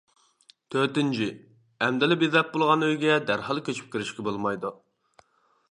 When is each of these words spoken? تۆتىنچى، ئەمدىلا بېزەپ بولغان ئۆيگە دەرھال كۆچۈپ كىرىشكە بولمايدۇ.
تۆتىنچى، 0.75 1.27
ئەمدىلا 1.87 2.17
بېزەپ 2.23 2.49
بولغان 2.55 2.87
ئۆيگە 2.89 3.19
دەرھال 3.29 3.63
كۆچۈپ 3.69 3.95
كىرىشكە 3.97 4.27
بولمايدۇ. 4.31 4.75